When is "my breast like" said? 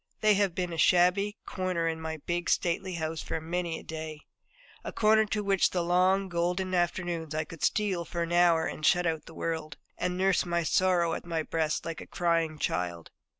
11.23-12.01